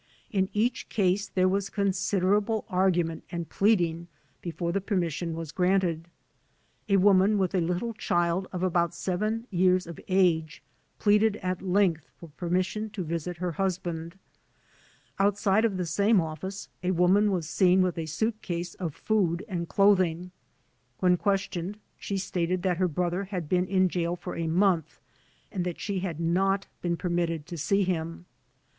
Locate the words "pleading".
3.47-4.07